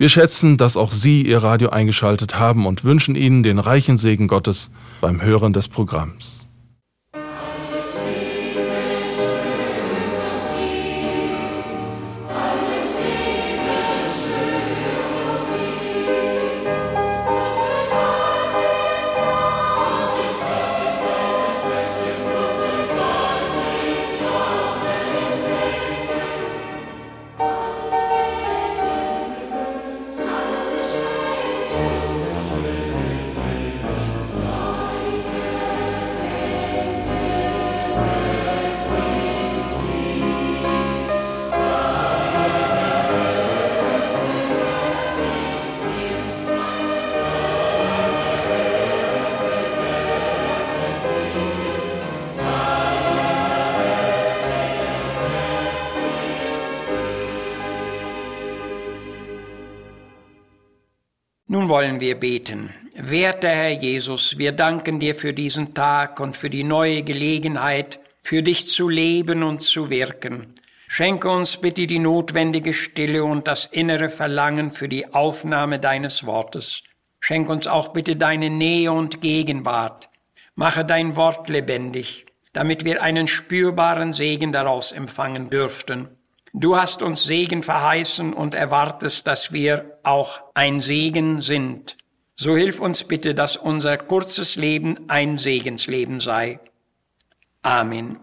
[0.00, 4.28] wir schätzen, dass auch Sie Ihr Radio eingeschaltet haben und wünschen Ihnen den reichen Segen
[4.28, 4.70] Gottes
[5.02, 6.39] beim Hören des Programms.
[61.80, 62.68] Wollen wir beten.
[62.94, 68.42] Werter Herr Jesus, wir danken dir für diesen Tag und für die neue Gelegenheit, für
[68.42, 70.52] dich zu leben und zu wirken.
[70.88, 76.82] Schenke uns bitte die notwendige Stille und das innere Verlangen für die Aufnahme deines Wortes.
[77.18, 80.10] Schenk uns auch bitte deine Nähe und Gegenwart.
[80.56, 86.08] Mache dein Wort lebendig, damit wir einen spürbaren Segen daraus empfangen dürften.
[86.52, 91.96] Du hast uns Segen verheißen und erwartest, dass wir auch ein Segen sind.
[92.34, 96.58] So hilf uns bitte, dass unser kurzes Leben ein Segensleben sei.
[97.62, 98.18] Amen.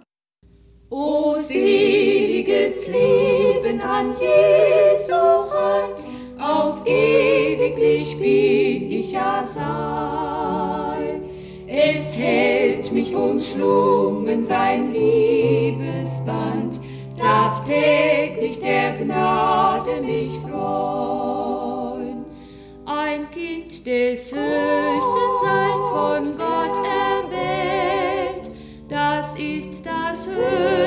[0.90, 6.07] O seliges Leben an Jesu Hand,
[6.40, 11.22] auf ewiglich bin ich ja sein.
[11.68, 16.79] Es hält mich umschlungen sein Liebesband,
[17.17, 22.25] darf täglich der Gnade mich freuen.
[22.85, 28.51] Ein Kind des Höchsten sein von Gott erwählt,
[28.88, 30.87] das ist das höchste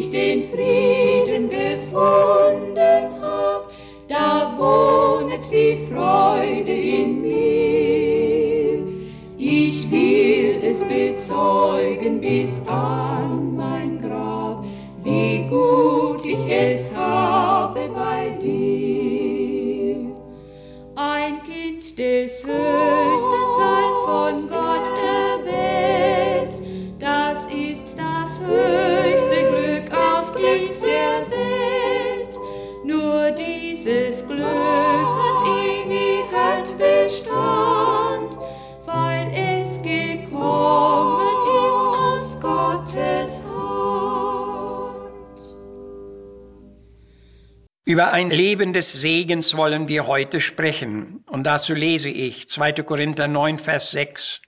[0.00, 3.70] ich den Frieden gefunden hab,
[4.08, 8.82] da wohnet die Freude in mir.
[9.36, 14.64] Ich will es bezeugen bis an mein Grab,
[15.02, 20.14] wie gut ich es habe bei dir.
[20.96, 24.90] Ein Kind des Höchsten sein von Gott
[25.44, 26.58] erwählt,
[26.98, 29.09] das ist das höchste
[48.00, 51.22] Über ein Leben des Segens wollen wir heute sprechen.
[51.26, 52.72] Und dazu lese ich 2.
[52.82, 54.40] Korinther 9, Vers 6.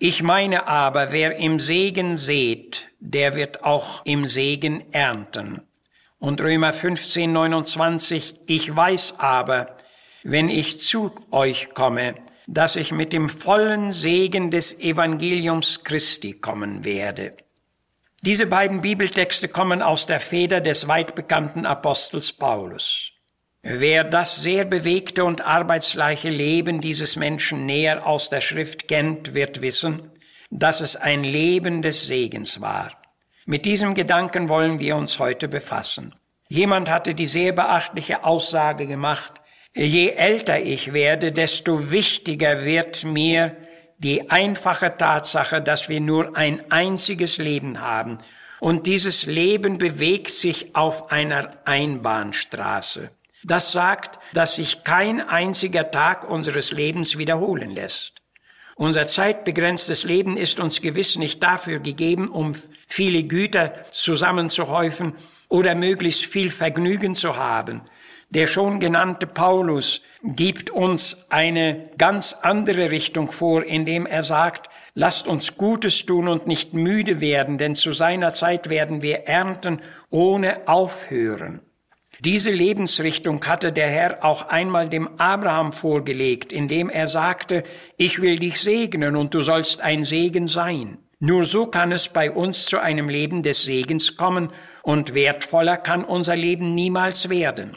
[0.00, 5.62] Ich meine aber, wer im Segen sät, der wird auch im Segen ernten.
[6.18, 9.76] Und Römer 15, 29, ich weiß aber,
[10.24, 12.16] wenn ich zu euch komme,
[12.48, 17.36] dass ich mit dem vollen Segen des Evangeliums Christi kommen werde.
[18.22, 23.12] Diese beiden Bibeltexte kommen aus der Feder des weit bekannten Apostels Paulus.
[23.62, 29.62] Wer das sehr bewegte und arbeitsreiche Leben dieses Menschen näher aus der Schrift kennt, wird
[29.62, 30.10] wissen,
[30.50, 32.92] dass es ein Leben des Segens war.
[33.46, 36.14] Mit diesem Gedanken wollen wir uns heute befassen.
[36.50, 39.40] Jemand hatte die sehr beachtliche Aussage gemacht,
[39.74, 43.56] je älter ich werde, desto wichtiger wird mir
[44.00, 48.18] die einfache Tatsache, dass wir nur ein einziges Leben haben
[48.58, 53.10] und dieses Leben bewegt sich auf einer Einbahnstraße.
[53.42, 58.20] Das sagt, dass sich kein einziger Tag unseres Lebens wiederholen lässt.
[58.76, 62.52] Unser zeitbegrenztes Leben ist uns gewiss nicht dafür gegeben, um
[62.86, 65.14] viele Güter zusammenzuhäufen
[65.48, 67.82] oder möglichst viel Vergnügen zu haben.
[68.30, 75.26] Der schon genannte Paulus gibt uns eine ganz andere Richtung vor, indem er sagt, lasst
[75.26, 79.80] uns Gutes tun und nicht müde werden, denn zu seiner Zeit werden wir ernten
[80.10, 81.60] ohne aufhören.
[82.20, 87.64] Diese Lebensrichtung hatte der Herr auch einmal dem Abraham vorgelegt, indem er sagte,
[87.96, 90.98] ich will dich segnen und du sollst ein Segen sein.
[91.18, 94.52] Nur so kann es bei uns zu einem Leben des Segens kommen
[94.82, 97.76] und wertvoller kann unser Leben niemals werden.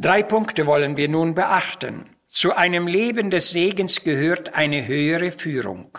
[0.00, 2.06] Drei Punkte wollen wir nun beachten.
[2.24, 5.98] Zu einem Leben des Segens gehört eine höhere Führung.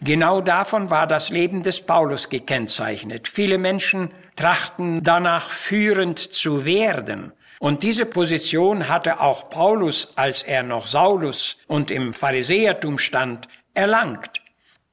[0.00, 3.28] Genau davon war das Leben des Paulus gekennzeichnet.
[3.28, 7.32] Viele Menschen trachten danach führend zu werden.
[7.60, 14.42] Und diese Position hatte auch Paulus, als er noch Saulus und im Pharisäertum stand, erlangt.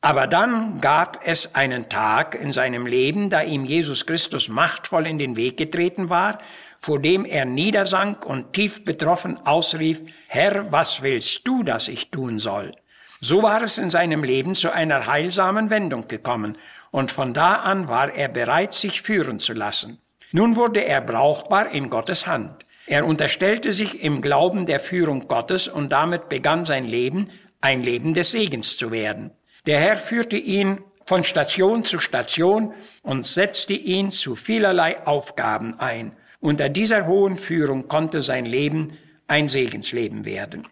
[0.02, 5.18] Aber dann gab es einen Tag in seinem Leben, da ihm Jesus Christus machtvoll in
[5.18, 6.38] den Weg getreten war
[6.84, 12.40] vor dem er niedersank und tief betroffen ausrief, Herr, was willst du, dass ich tun
[12.40, 12.74] soll?
[13.22, 16.58] So war es in seinem Leben zu einer heilsamen Wendung gekommen,
[16.92, 20.02] und von da an war er bereit, sich führen zu lassen.
[20.34, 22.66] Nun wurde er brauchbar in Gottes Hand.
[22.86, 27.30] Er unterstellte sich im Glauben der Führung Gottes und damit begann sein Leben,
[27.62, 29.32] ein Leben des Segens zu werden.
[29.66, 36.18] Der Herr führte ihn von Station zu Station und setzte ihn zu vielerlei Aufgaben ein.
[36.44, 38.98] Unter dieser hohen Führung konnte sein Leben
[39.28, 40.68] ein Segensleben werden.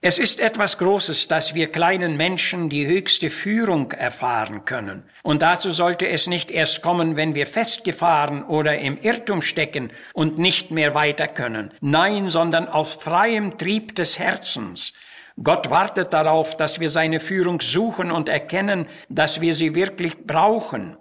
[0.00, 5.02] Es ist etwas Großes, dass wir kleinen Menschen die höchste Führung erfahren können.
[5.24, 10.38] Und dazu sollte es nicht erst kommen, wenn wir festgefahren oder im Irrtum stecken und
[10.38, 11.72] nicht mehr weiter können.
[11.80, 14.92] Nein, sondern aus freiem Trieb des Herzens.
[15.42, 20.96] Gott wartet darauf, dass wir seine Führung suchen und erkennen, dass wir sie wirklich brauchen.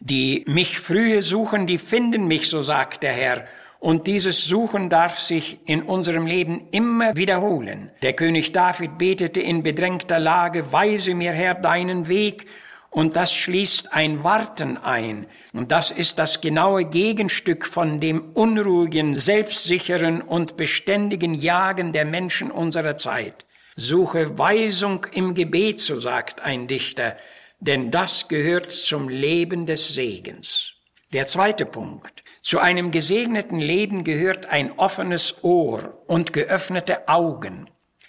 [0.00, 3.44] Die mich frühe suchen, die finden mich, so sagt der Herr.
[3.78, 7.90] Und dieses Suchen darf sich in unserem Leben immer wiederholen.
[8.02, 12.46] Der König David betete in bedrängter Lage, weise mir Herr deinen Weg,
[12.90, 15.26] und das schließt ein Warten ein.
[15.52, 22.50] Und das ist das genaue Gegenstück von dem unruhigen, selbstsicheren und beständigen Jagen der Menschen
[22.50, 23.46] unserer Zeit.
[23.76, 27.16] Suche Weisung im Gebet, so sagt ein Dichter,
[27.60, 30.74] denn das gehört zum Leben des Segens.
[31.12, 32.22] Der zweite Punkt.
[32.42, 37.68] Zu einem gesegneten Leben gehört ein offenes Ohr und geöffnete Augen.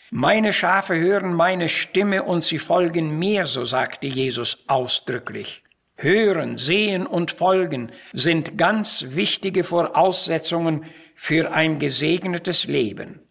[0.10, 5.64] Meine Schafe hören meine Stimme und sie folgen mir, so sagte Jesus ausdrücklich.
[5.96, 13.22] Hören, sehen und folgen sind ganz wichtige Voraussetzungen für ein gesegnetes Leben.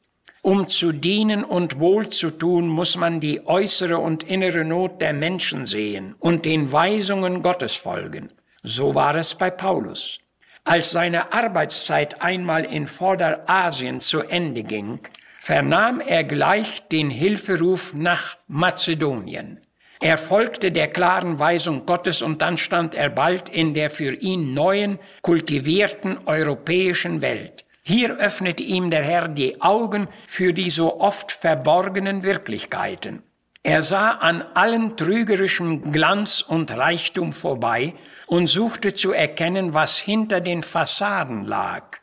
[0.43, 5.13] Um zu dienen und wohl zu tun, muss man die äußere und innere Not der
[5.13, 8.33] Menschen sehen und den Weisungen Gottes folgen.
[8.63, 10.19] So war es bei Paulus.
[10.65, 15.01] Als seine Arbeitszeit einmal in Vorderasien zu Ende ging,
[15.41, 19.61] vernahm er gleich den Hilferuf nach Mazedonien.
[20.01, 24.55] Er folgte der klaren Weisung Gottes und dann stand er bald in der für ihn
[24.55, 27.67] neuen, kultivierten europäischen Welt.
[27.83, 33.23] Hier öffnete ihm der Herr die Augen für die so oft verborgenen Wirklichkeiten.
[33.63, 37.95] Er sah an allen trügerischem Glanz und Reichtum vorbei
[38.27, 41.99] und suchte zu erkennen, was hinter den Fassaden lag.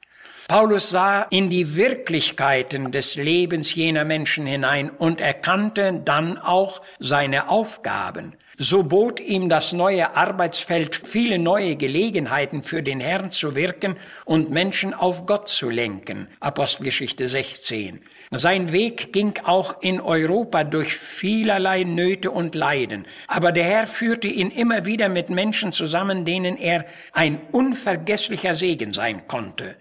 [0.48, 7.50] Paulus sah in die Wirklichkeiten des Lebens jener Menschen hinein und erkannte dann auch seine
[7.50, 8.36] Aufgaben.
[8.60, 14.50] So bot ihm das neue Arbeitsfeld viele neue Gelegenheiten für den Herrn zu wirken und
[14.50, 16.28] Menschen auf Gott zu lenken.
[16.40, 18.02] Apostelgeschichte 16.
[18.32, 23.06] Sein Weg ging auch in Europa durch vielerlei Nöte und Leiden.
[23.28, 28.92] Aber der Herr führte ihn immer wieder mit Menschen zusammen, denen er ein unvergesslicher Segen
[28.92, 29.76] sein konnte.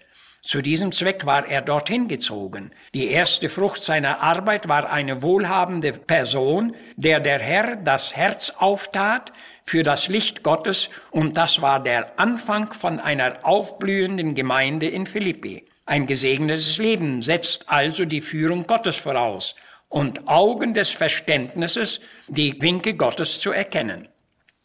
[0.47, 2.71] Zu diesem Zweck war er dorthin gezogen.
[2.93, 9.33] Die erste Frucht seiner Arbeit war eine wohlhabende Person, der der Herr das Herz auftat
[9.65, 15.67] für das Licht Gottes, und das war der Anfang von einer aufblühenden Gemeinde in Philippi.
[15.85, 19.53] Ein gesegnetes Leben setzt also die Führung Gottes voraus
[19.89, 21.99] und Augen des Verständnisses,
[22.29, 24.07] die Winke Gottes zu erkennen.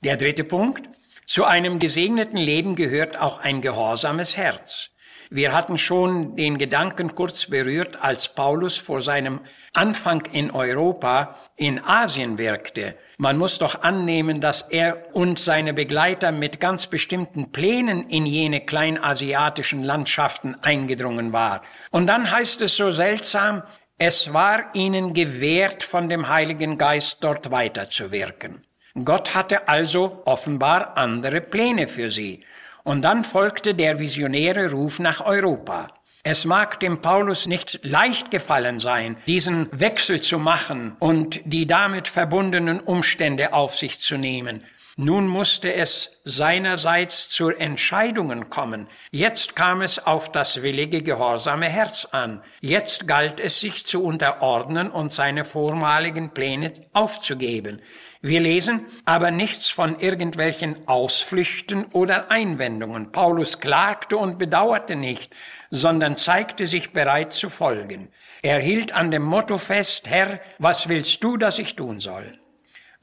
[0.04, 0.88] Der dritte Punkt.
[1.26, 4.91] Zu einem gesegneten Leben gehört auch ein gehorsames Herz.
[5.34, 9.40] Wir hatten schon den Gedanken kurz berührt, als Paulus vor seinem
[9.72, 12.96] Anfang in Europa in Asien wirkte.
[13.16, 18.60] Man muss doch annehmen, dass er und seine Begleiter mit ganz bestimmten Plänen in jene
[18.60, 21.62] kleinasiatischen Landschaften eingedrungen war.
[21.90, 23.62] Und dann heißt es so seltsam,
[23.96, 28.66] es war ihnen gewährt, von dem Heiligen Geist dort weiterzuwirken.
[29.02, 32.44] Gott hatte also offenbar andere Pläne für sie.
[32.84, 35.88] Und dann folgte der visionäre Ruf nach Europa.
[36.24, 42.06] Es mag dem Paulus nicht leicht gefallen sein, diesen Wechsel zu machen und die damit
[42.06, 44.62] verbundenen Umstände auf sich zu nehmen.
[44.96, 48.88] Nun musste es seinerseits zur Entscheidungen kommen.
[49.10, 52.42] Jetzt kam es auf das willige, gehorsame Herz an.
[52.60, 57.80] Jetzt galt es, sich zu unterordnen und seine vormaligen Pläne aufzugeben.
[58.20, 63.12] Wir lesen aber nichts von irgendwelchen Ausflüchten oder Einwendungen.
[63.12, 65.34] Paulus klagte und bedauerte nicht,
[65.70, 68.10] sondern zeigte sich bereit zu folgen.
[68.42, 72.41] Er hielt an dem Motto fest, Herr, was willst du, dass ich tun soll?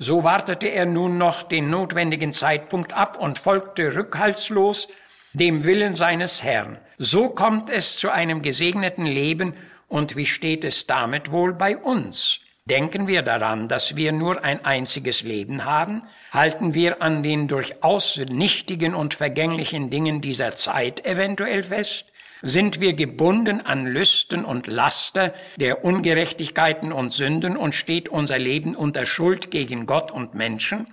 [0.01, 4.87] So wartete er nun noch den notwendigen Zeitpunkt ab und folgte rückhaltslos
[5.33, 6.77] dem Willen seines Herrn.
[6.97, 9.55] So kommt es zu einem gesegneten Leben
[9.89, 12.39] und wie steht es damit wohl bei uns?
[12.63, 16.03] Denken wir daran, dass wir nur ein einziges Leben haben?
[16.31, 22.05] Halten wir an den durchaus nichtigen und vergänglichen Dingen dieser Zeit eventuell fest?
[22.41, 28.75] Sind wir gebunden an Lüsten und Laster der Ungerechtigkeiten und Sünden und steht unser Leben
[28.75, 30.88] unter Schuld gegen Gott und Menschen?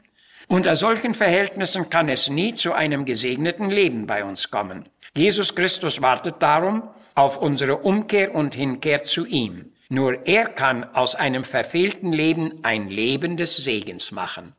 [0.48, 4.88] Unter solchen Verhältnissen kann es nie zu einem gesegneten Leben bei uns kommen.
[5.16, 6.82] Jesus Christus wartet darum
[7.14, 9.72] auf unsere Umkehr und Hinkehr zu ihm.
[9.88, 14.54] Nur er kann aus einem verfehlten Leben ein Leben des Segens machen.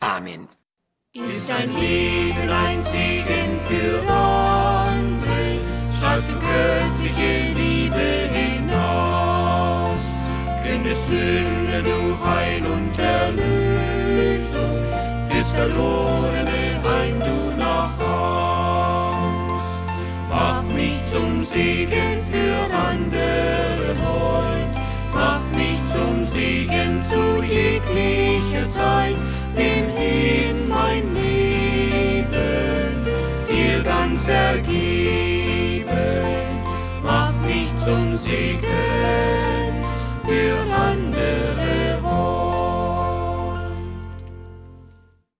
[0.00, 0.48] Amen.
[1.12, 4.43] Ist ein Leben ein Segen für andere?
[6.14, 10.00] Aus göttliche Liebe hinaus.
[10.64, 14.78] Kündest Sünde, du Heil und Erlösung,
[15.28, 19.62] fürs verlorene Heim du nach Haus.
[20.30, 24.74] Mach mich zum Segen für andere heut,
[25.12, 29.16] mach mich zum Segen zu jeglicher Zeit,
[29.56, 32.24] dem hin mein Leben
[33.48, 35.03] dir ganz ergeben
[37.84, 38.64] zum Segen
[40.24, 43.68] für andere heut.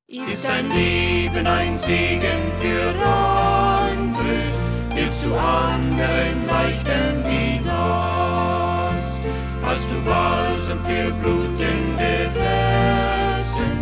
[0.07, 4.43] Ist dein Leben ein Segen für andere,
[4.91, 9.23] hilfst du anderen leichten die Last.
[9.63, 13.73] Hast du Balsam für blutende Herzen,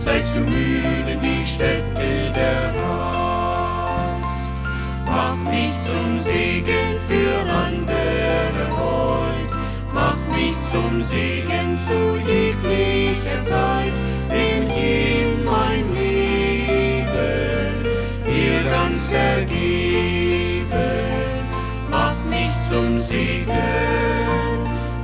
[0.00, 2.97] zeigst du müden die Städte der Rast.
[10.70, 13.94] Zum Segen zu jeglicher Zeit,
[14.28, 17.06] denn ihm mein Leben
[18.26, 20.68] dir ganz ergeben.
[21.90, 23.48] Mach mich zum Segen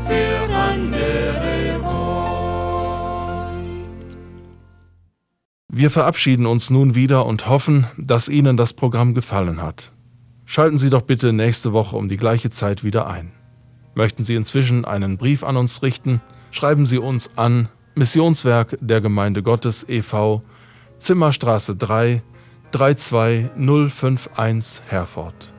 [0.06, 1.94] für andere heut.
[5.73, 9.92] Wir verabschieden uns nun wieder und hoffen, dass Ihnen das Programm gefallen hat.
[10.44, 13.33] Schalten Sie doch bitte nächste Woche um die gleiche Zeit wieder ein.
[13.94, 16.20] Möchten Sie inzwischen einen Brief an uns richten,
[16.50, 20.42] schreiben Sie uns an Missionswerk der Gemeinde Gottes e.V.,
[20.98, 22.22] Zimmerstraße 3,
[22.72, 25.53] 32051 Herford.